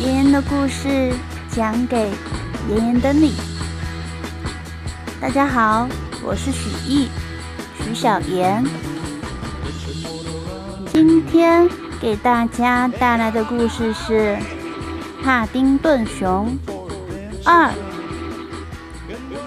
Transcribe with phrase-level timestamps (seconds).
[0.00, 1.12] 妍妍的故事
[1.50, 2.10] 讲给
[2.70, 3.34] 妍妍的你。
[5.20, 5.86] 大家好，
[6.22, 7.10] 我是许艺，
[7.84, 8.64] 许小妍。
[10.86, 11.68] 今天
[12.00, 14.38] 给大家带来的故事是
[15.22, 16.56] 《帕丁顿熊
[17.44, 17.68] 二》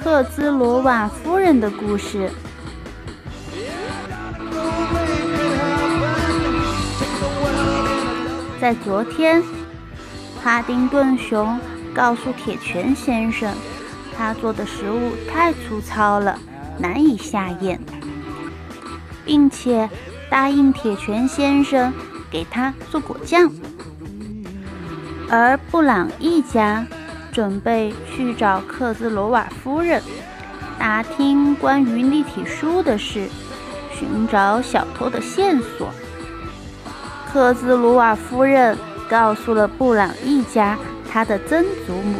[0.00, 2.30] 克兹罗瓦夫人的故事。
[8.60, 9.42] 在昨天，
[10.46, 11.58] 帕丁顿熊
[11.92, 13.52] 告诉铁拳先生，
[14.16, 16.38] 他做的食物太粗糙了，
[16.78, 17.80] 难以下咽，
[19.24, 19.90] 并且
[20.30, 21.92] 答应铁拳先生
[22.30, 23.50] 给他做果酱。
[25.28, 26.86] 而布朗一家
[27.32, 30.00] 准备去找克兹罗瓦夫人，
[30.78, 33.28] 打听关于立体书的事，
[33.98, 35.90] 寻找小偷的线索。
[37.32, 38.78] 克兹鲁瓦夫人
[39.08, 40.76] 告诉了布朗一家
[41.10, 42.18] 他的曾祖母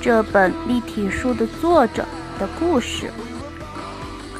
[0.00, 2.04] 这本立体书的作者
[2.38, 3.10] 的故事。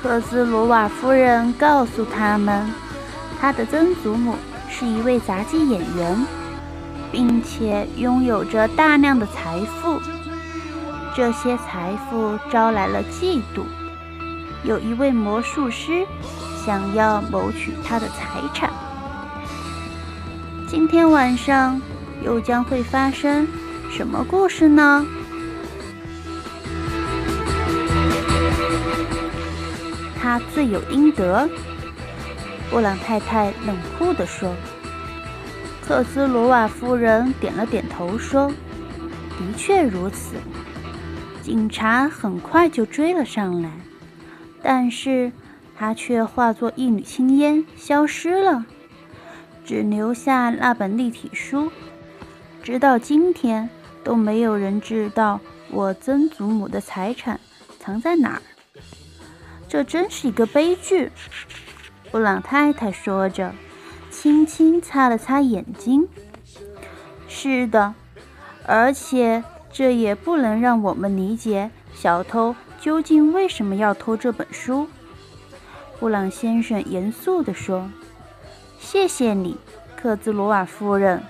[0.00, 2.68] 克斯罗瓦夫人告诉他们，
[3.40, 4.34] 他的曾祖母
[4.68, 6.26] 是一位杂技演员，
[7.12, 10.00] 并且拥有着大量的财富。
[11.14, 13.62] 这些财富招来了嫉妒，
[14.64, 16.06] 有一位魔术师
[16.64, 18.70] 想要谋取他的财产。
[20.72, 21.78] 今天晚上
[22.24, 23.46] 又将会发生
[23.90, 25.06] 什么故事呢？
[30.18, 31.46] 他罪有应得，
[32.70, 34.54] 布朗太太冷酷地说。
[35.82, 38.50] 克斯罗瓦夫人点了点头，说
[39.36, 40.36] ：“的确如此。”
[41.44, 43.70] 警察很快就追了上来，
[44.62, 45.32] 但是
[45.76, 48.64] 他却化作一缕青烟消失了。
[49.64, 51.70] 只留下那本立体书，
[52.62, 53.70] 直到今天
[54.02, 57.38] 都没有人知道我曾祖母的财产
[57.78, 58.42] 藏在哪儿。
[59.68, 61.10] 这真是一个悲剧。
[62.10, 63.54] 布朗太太说着，
[64.10, 66.06] 轻轻擦了擦眼睛。
[67.26, 67.94] 是的，
[68.66, 69.42] 而且
[69.72, 74.88] 这也不能让我们理解小偷究竟为什么要偷这本书。
[75.98, 77.88] 布朗先生严肃地说。
[78.82, 79.56] 谢谢你，
[79.96, 81.22] 克兹罗瓦夫人。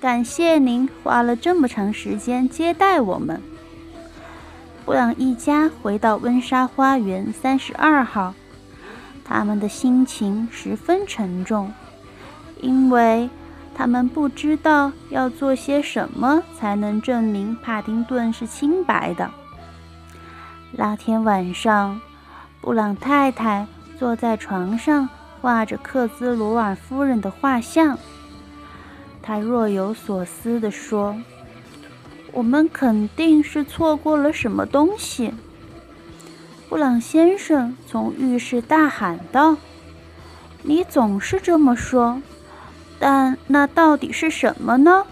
[0.00, 3.42] 感谢您花了这么长时间接待我们。
[4.84, 8.34] 布朗一家回到温莎花园三十二号，
[9.24, 11.72] 他们的心情十分沉重，
[12.60, 13.28] 因为
[13.74, 19.28] 他们不知道要做些什么才能证明帕丁顿是清白的。
[20.70, 22.00] 那天晚上，
[22.60, 23.66] 布朗太太
[23.98, 25.08] 坐在床上。
[25.44, 27.98] 画着克兹罗瓦夫人的画像，
[29.20, 31.20] 他若有所思地说
[32.32, 35.34] ：“我们肯定是错过了什么东西。”
[36.70, 39.58] 布朗先生从浴室大喊道
[40.64, 42.22] ：“你总是这么说，
[42.98, 45.04] 但那到底是什么呢？”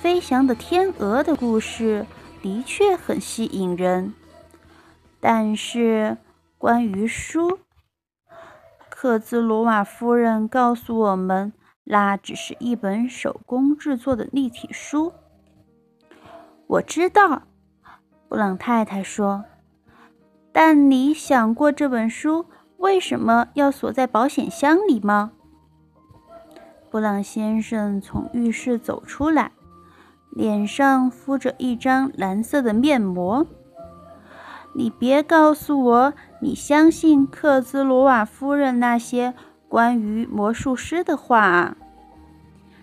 [0.00, 2.06] 飞翔的天鹅的故事
[2.40, 4.14] 的确很吸引人，
[5.18, 6.16] 但是
[6.58, 7.58] 关于书。
[8.98, 11.52] 克兹罗瓦夫人告诉我们，
[11.84, 15.12] 那只是一本手工制作的立体书。
[16.66, 17.42] 我知道，
[18.26, 19.44] 布朗太太说。
[20.50, 22.46] 但你想过这本书
[22.78, 25.32] 为什么要锁在保险箱里吗？
[26.90, 29.52] 布朗先生从浴室走出来，
[30.30, 33.46] 脸上敷着一张蓝色的面膜。
[34.78, 39.32] 你别告诉我你相信克兹罗瓦夫人那些
[39.68, 41.76] 关于魔术师的话啊！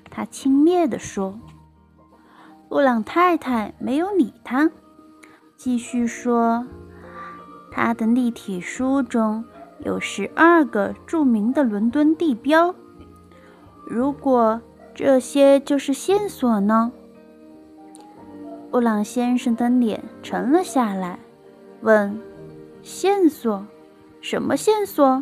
[0.10, 1.40] 他轻蔑地说。
[2.68, 4.72] 布朗太太没有理他，
[5.56, 6.66] 继续说
[7.72, 9.46] ：“他的立体书中
[9.78, 12.74] 有十二个著名的伦敦地标。
[13.86, 14.60] 如果
[14.96, 16.92] 这些就是线索呢？”
[18.72, 21.20] 布朗先生的脸沉了下来。
[21.84, 22.18] 问：
[22.82, 23.66] 线索？
[24.22, 25.22] 什么线索？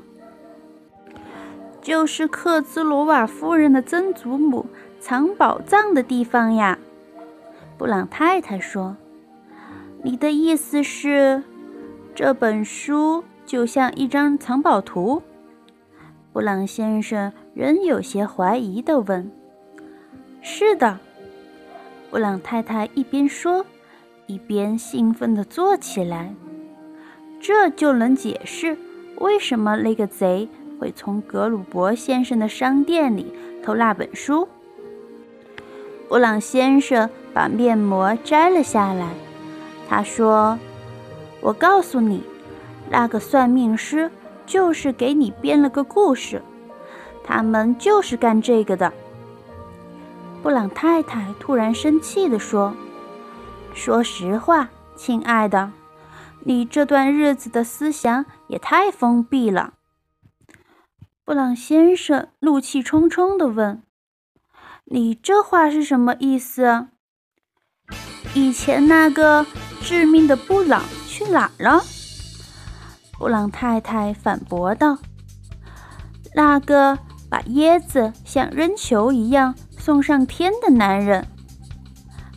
[1.81, 4.67] 就是克兹罗瓦夫人的曾祖母
[4.99, 6.77] 藏宝藏的地方呀。
[7.79, 8.95] 布朗太太说
[10.05, 11.41] ：“你的意思是，
[12.13, 15.23] 这本书就像一张藏宝图？”
[16.31, 19.31] 布朗先生仍有些怀疑地问
[20.43, 20.99] ：“是的。”
[22.11, 23.65] 布朗太太一边说，
[24.27, 26.35] 一边兴奋地坐起来。
[27.41, 28.77] 这就能解释
[29.17, 30.47] 为什么那个贼
[30.79, 33.33] 会从格鲁伯先生的商店里
[33.63, 34.47] 偷那本书。
[36.07, 39.09] 布朗先生把面膜摘了下来。
[39.89, 40.57] 他说
[41.41, 42.23] ：“我告诉你，
[42.89, 44.09] 那个算命师
[44.45, 46.41] 就是给你编了个故事，
[47.23, 48.93] 他们就是干这个的。”
[50.43, 52.73] 布朗太太突然生气地说
[53.73, 55.71] ：“说实话，亲爱的，
[56.43, 59.73] 你这段日子的思想也太封闭了。”
[61.25, 63.83] 布朗先生怒气冲冲地问
[64.85, 66.87] ：“你这话是什么意思？
[68.33, 69.45] 以前那个……”
[69.83, 71.81] 致命的布朗去哪了？
[73.17, 74.99] 布朗太太反驳道
[76.35, 76.99] ：“那个
[77.31, 81.27] 把椰子像扔球一样送上天的男人，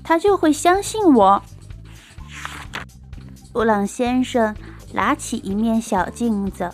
[0.02, 1.42] 他就会相信我。”
[3.54, 4.52] 布朗先生
[4.92, 6.68] 拿起一面小镜子，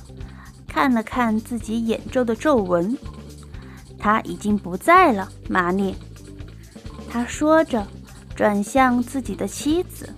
[0.67, 2.97] 看了看自己眼周的皱纹。
[3.99, 5.95] 他已经不在了，玛丽。
[7.11, 7.87] 他说着，
[8.35, 10.09] 转向自己的妻子。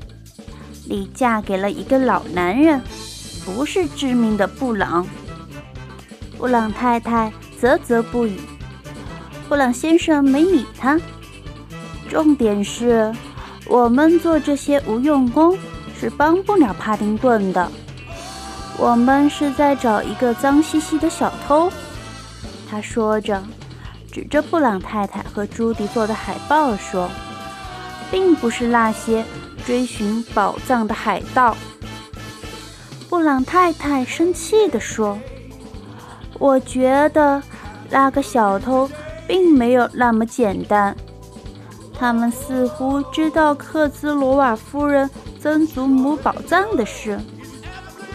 [0.89, 2.81] 你嫁给了一个老男人，
[3.45, 5.05] 不是致命的布朗。
[6.39, 8.39] 布朗太太啧啧不语。
[9.49, 10.97] 布朗先生没理他。
[12.09, 13.13] 重点是，
[13.67, 15.59] 我们做这些无用功
[16.03, 17.71] 是帮不了帕丁顿的。
[18.77, 21.71] 我们是在找一个脏兮兮的小偷。
[22.69, 23.41] 他说着，
[24.11, 27.09] 指着布朗太太和朱迪做的海报说
[28.11, 29.25] ：“并不是那些。”
[29.65, 31.57] 追寻宝藏的海盗，
[33.09, 35.17] 布朗太太生气地说
[36.41, 37.41] ：“我觉得
[37.91, 38.91] 那个小偷
[39.29, 40.97] 并没有那么简单。
[42.03, 45.09] 他们似乎知道克兹罗瓦夫人
[45.39, 47.17] 曾祖母宝藏的事，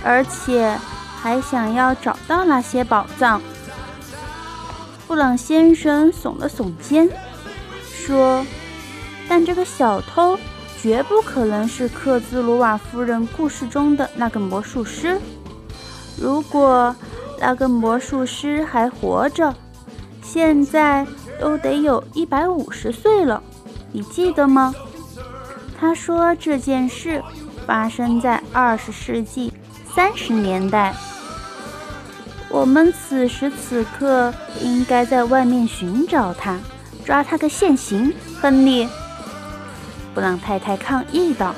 [0.03, 0.77] 而且
[1.21, 3.41] 还想要找到那些宝藏。”
[5.07, 7.09] 布朗先生耸了耸肩，
[7.81, 8.45] 说
[9.29, 10.37] ：“但这个小偷……”
[10.79, 15.17] 绝不可能是克兹鲁瓦夫人故事中的那个魔术师。
[16.21, 16.93] 如果
[17.39, 19.55] 那个魔术师还活着，
[20.21, 21.07] 现在
[21.39, 23.41] 都得有一百五十岁了，
[23.91, 24.73] 你记得吗？
[25.79, 27.23] 他说这件事
[27.65, 29.53] 发生在二十世纪
[29.93, 30.93] 三十年代。
[32.49, 36.57] 我们此时此刻应该在外面寻找他，
[37.05, 38.87] 抓他个现行，亨利。
[40.15, 41.53] 布朗太太抗议道：“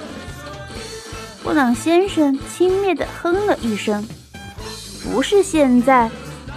[1.43, 4.05] 布朗先生轻蔑地哼了一声，
[5.03, 6.09] 不是现在，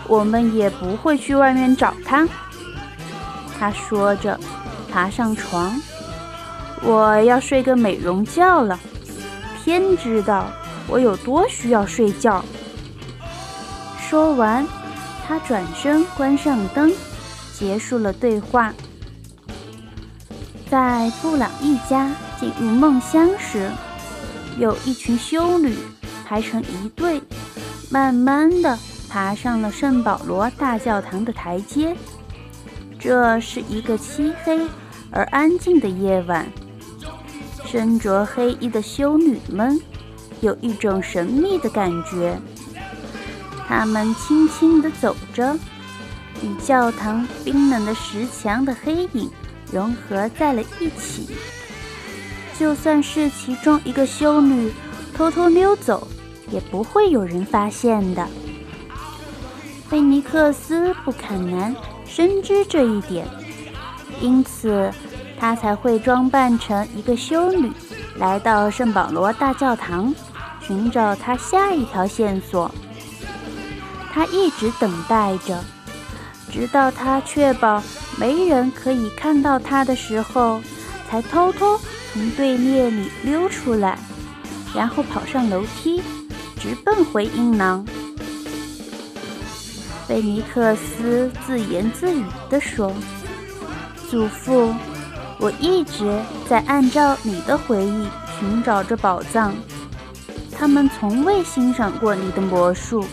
[0.09, 2.27] 我们也不会去外面找他。”
[3.61, 4.41] 他说着，
[4.93, 5.81] 爬上床
[6.85, 8.79] ：“我要睡个美容觉了。
[9.65, 10.51] 天知道
[10.87, 12.45] 我有多需要睡觉。”
[13.99, 14.67] 说完，
[15.27, 16.93] 他转身关上灯，
[17.55, 18.75] 结束了对话。
[20.69, 23.71] 在布朗一家进入梦乡时，
[24.59, 25.75] 有一群修女
[26.27, 27.23] 排成一队，
[27.91, 28.79] 慢慢地
[29.09, 31.97] 爬上了圣保罗大教堂的台阶。
[32.99, 34.61] 这是一个漆黑
[35.13, 36.51] 而安静的夜晚，
[37.67, 39.81] 身着黑衣的修女们
[40.41, 42.39] 有一种神秘的感觉。
[43.69, 45.57] 她们轻轻地走着，
[46.43, 49.31] 与教堂冰冷的石墙的黑影。
[49.71, 51.31] 融合在了一起，
[52.59, 54.71] 就算是其中一个修女
[55.15, 56.07] 偷偷溜走，
[56.51, 58.29] 也不会有人发现的。
[59.89, 63.27] 菲尼克斯·布坎南深知这一点，
[64.23, 64.91] 因此
[65.39, 67.71] 他才会装扮成一个修女，
[68.17, 70.15] 来到圣保罗大教堂，
[70.61, 72.73] 寻找他下一条线索。
[74.13, 75.59] 他一直等待着，
[76.51, 77.83] 直到他确保。
[78.19, 80.61] 没人可以看到他的时候，
[81.09, 81.81] 才偷偷
[82.13, 83.99] 从队列里溜出来，
[84.75, 86.03] 然后跑上楼梯，
[86.61, 87.85] 直奔回阴囊。
[90.07, 92.93] 菲尼克斯自言自语地说
[94.13, 94.75] ：“祖父，
[95.39, 98.07] 我一直在按照你的回忆
[98.39, 99.55] 寻找着宝藏。
[100.51, 103.07] 他们从未欣赏过你的魔术。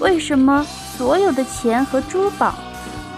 [0.00, 0.64] 为什么
[0.96, 2.54] 所有的钱和珠宝？”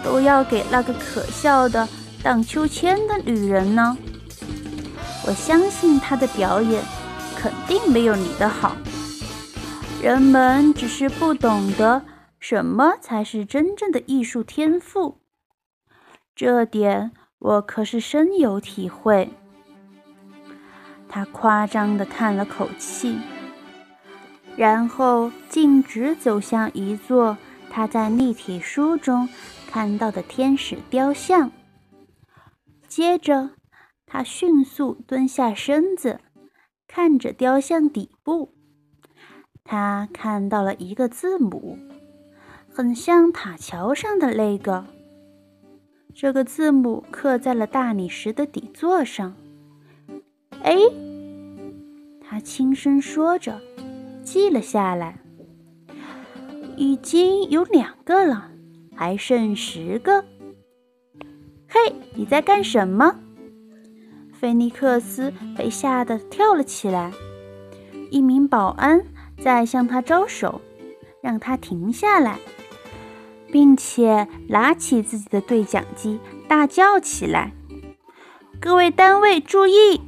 [0.03, 1.89] 都要给那个可笑的
[2.21, 3.97] 荡秋千的女人呢？
[5.25, 6.83] 我相信她的表演
[7.37, 8.75] 肯定没有你的好。
[10.03, 12.03] 人们只是不懂得
[12.41, 15.22] 什么才是真正的艺术天赋，
[16.35, 19.31] 这点我可是深有体会。
[21.09, 23.19] 他夸张的叹了口气，
[24.57, 27.37] 然后径直走向一座
[27.71, 29.29] 他在立体书中。
[29.67, 31.51] 看到的天使雕像，
[32.87, 33.53] 接着，
[34.05, 36.21] 他迅速蹲下身子，
[36.87, 38.53] 看着雕像底部。
[39.65, 41.79] 他看到了一个字母，
[42.71, 44.85] 很像塔桥上的那个。
[46.15, 49.35] 这个字母刻在了大理石的底座上。
[50.63, 50.77] 哎，
[52.21, 53.61] 他轻声说着，
[54.23, 55.19] 记了下来。
[56.77, 58.51] 已经有两个了，
[58.95, 60.25] 还剩十个。
[61.69, 63.15] 嘿，你在干什么？
[64.33, 67.13] 菲尼克斯被吓得跳了起来。
[68.11, 69.05] 一名保安
[69.39, 70.61] 在向他招手，
[71.23, 72.39] 让他停下来，
[73.53, 76.19] 并且拿起自己的对讲机，
[76.49, 77.53] 大叫起来
[78.59, 80.01] ：“各位单位注意！”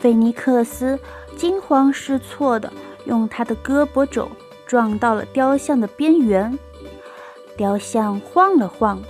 [0.00, 0.98] 菲尼克斯
[1.36, 2.72] 惊慌失措地
[3.06, 4.28] 用他的胳膊肘
[4.66, 6.58] 撞到了雕像的边缘，
[7.56, 9.00] 雕像晃了晃，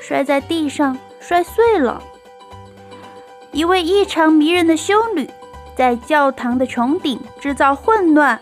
[0.00, 2.00] 摔在地上，摔碎了。
[3.52, 5.28] 一位异常迷人的修女
[5.76, 8.40] 在教堂的穹顶制造混乱，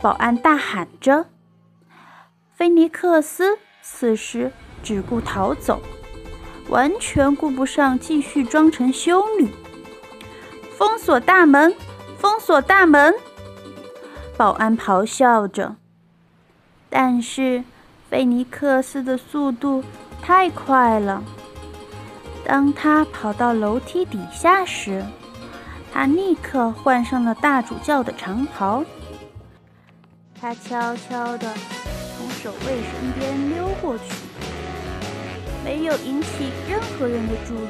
[0.00, 1.26] 保安大喊着。
[2.60, 4.52] 菲尼克斯此时
[4.82, 5.80] 只顾逃走，
[6.68, 9.48] 完全顾不上继续装成修女。
[10.76, 11.74] 封锁大门！
[12.18, 13.14] 封锁大门！
[14.36, 15.76] 保安咆哮着。
[16.90, 17.64] 但是
[18.10, 19.82] 菲尼克斯的速度
[20.20, 21.24] 太快了。
[22.44, 25.02] 当他跑到楼梯底下时，
[25.90, 28.84] 他立刻换上了大主教的长袍。
[30.38, 31.50] 他悄悄地
[32.42, 34.04] 守卫身边溜过去，
[35.62, 36.28] 没有引起
[36.66, 37.68] 任何人的注意，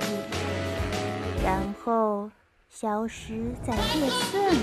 [1.44, 2.30] 然后
[2.70, 4.58] 消失在夜色里。